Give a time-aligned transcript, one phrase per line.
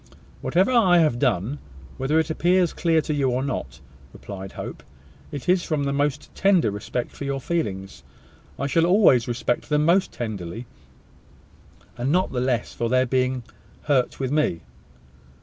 [0.41, 1.59] "Whatever I have done,
[1.97, 3.79] whether it appears clear to you or not,"
[4.13, 4.81] replied Hope,
[5.31, 8.01] "it is from the most tender respect for your feelings.
[8.57, 10.65] I shall always respect them most tenderly;
[11.99, 13.43] and not the less for their being
[13.83, 14.61] hurt with me."